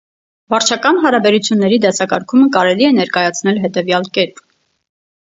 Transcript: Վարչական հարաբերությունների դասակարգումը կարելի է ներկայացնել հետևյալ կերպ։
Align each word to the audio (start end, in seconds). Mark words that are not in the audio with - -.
Վարչական 0.53 0.97
հարաբերությունների 1.03 1.79
դասակարգումը 1.85 2.51
կարելի 2.57 2.91
է 2.91 2.93
ներկայացնել 3.03 3.65
հետևյալ 3.67 4.13
կերպ։ 4.19 4.47